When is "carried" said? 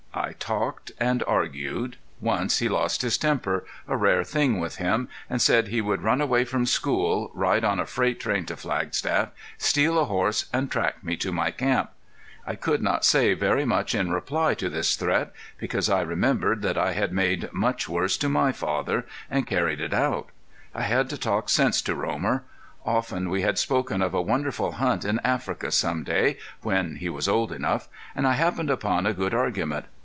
19.47-19.79